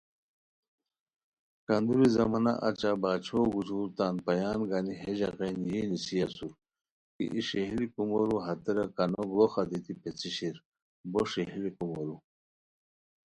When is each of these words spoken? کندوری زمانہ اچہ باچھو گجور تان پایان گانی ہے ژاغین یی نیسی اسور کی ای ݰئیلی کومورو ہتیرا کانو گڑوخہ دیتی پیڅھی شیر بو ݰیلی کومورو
کندوری 1.65 2.07
زمانہ 2.17 2.53
اچہ 2.67 2.91
باچھو 3.01 3.39
گجور 3.53 3.87
تان 3.97 4.15
پایان 4.25 4.59
گانی 4.69 4.93
ہے 5.01 5.11
ژاغین 5.19 5.57
یی 5.69 5.79
نیسی 5.89 6.15
اسور 6.25 6.51
کی 7.15 7.23
ای 7.33 7.39
ݰئیلی 7.47 7.87
کومورو 7.93 8.37
ہتیرا 8.45 8.85
کانو 8.97 9.21
گڑوخہ 9.29 9.63
دیتی 9.69 9.93
پیڅھی 10.01 10.29
شیر 10.37 10.57
بو 11.11 11.19
ݰیلی 11.31 11.71
کومورو 11.77 12.15